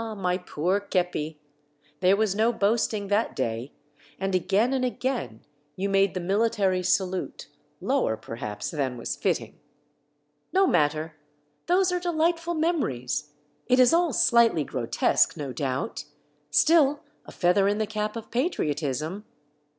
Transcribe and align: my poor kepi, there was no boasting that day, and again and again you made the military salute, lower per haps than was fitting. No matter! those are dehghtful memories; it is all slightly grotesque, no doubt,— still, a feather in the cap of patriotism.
my 0.17 0.35
poor 0.35 0.79
kepi, 0.79 1.37
there 1.99 2.15
was 2.15 2.33
no 2.33 2.51
boasting 2.51 3.07
that 3.07 3.35
day, 3.35 3.71
and 4.19 4.33
again 4.33 4.73
and 4.73 4.83
again 4.83 5.41
you 5.75 5.87
made 5.87 6.15
the 6.15 6.19
military 6.19 6.81
salute, 6.81 7.49
lower 7.79 8.17
per 8.17 8.37
haps 8.37 8.71
than 8.71 8.97
was 8.97 9.15
fitting. 9.15 9.59
No 10.51 10.65
matter! 10.65 11.17
those 11.67 11.91
are 11.91 11.99
dehghtful 11.99 12.57
memories; 12.57 13.29
it 13.67 13.79
is 13.79 13.93
all 13.93 14.11
slightly 14.11 14.63
grotesque, 14.63 15.37
no 15.37 15.53
doubt,— 15.53 16.05
still, 16.49 17.01
a 17.27 17.31
feather 17.31 17.67
in 17.67 17.77
the 17.77 17.85
cap 17.85 18.15
of 18.15 18.31
patriotism. 18.31 19.23